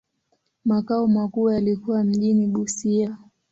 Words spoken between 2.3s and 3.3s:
Busia.